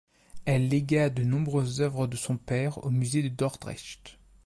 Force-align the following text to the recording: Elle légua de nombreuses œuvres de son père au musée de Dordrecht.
Elle 0.45 0.67
légua 0.67 1.11
de 1.11 1.21
nombreuses 1.21 1.79
œuvres 1.79 2.07
de 2.07 2.17
son 2.17 2.35
père 2.35 2.83
au 2.83 2.89
musée 2.89 3.21
de 3.21 3.27
Dordrecht. 3.27 4.17